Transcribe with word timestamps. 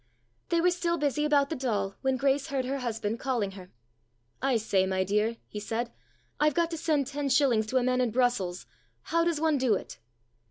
They 0.49 0.59
were 0.61 0.71
still 0.71 0.97
busy 0.97 1.25
about 1.25 1.51
the 1.51 1.55
doll 1.55 1.93
when 2.01 2.17
Grace 2.17 2.47
heard 2.47 2.65
her 2.65 2.79
husband 2.79 3.19
calling 3.19 3.51
her." 3.51 3.69
I 4.41 4.57
say, 4.57 4.87
my 4.87 5.03
dear," 5.03 5.37
he 5.47 5.59
said." 5.59 5.91
I've 6.39 6.55
got 6.55 6.71
to 6.71 6.77
send 6.77 7.05
ten 7.05 7.29
shillings 7.29 7.67
to 7.67 7.77
a 7.77 7.83
man 7.83 8.01
in 8.01 8.09
Brussels. 8.09 8.65
How 9.03 9.23
does 9.23 9.39
one 9.39 9.59
do 9.59 9.75
it 9.75 9.99